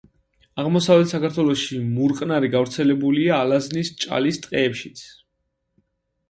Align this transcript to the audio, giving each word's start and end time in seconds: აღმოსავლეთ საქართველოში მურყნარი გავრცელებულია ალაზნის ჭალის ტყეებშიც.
აღმოსავლეთ 0.61 1.11
საქართველოში 1.11 1.77
მურყნარი 1.97 2.49
გავრცელებულია 2.55 3.37
ალაზნის 3.45 3.93
ჭალის 4.07 4.41
ტყეებშიც. 4.47 5.05